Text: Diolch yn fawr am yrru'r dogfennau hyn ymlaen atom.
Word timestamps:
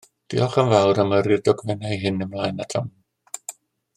Diolch 0.33 0.55
yn 0.61 0.71
fawr 0.71 1.01
am 1.03 1.13
yrru'r 1.17 1.43
dogfennau 1.49 2.01
hyn 2.05 2.27
ymlaen 2.27 2.65
atom. 2.65 2.91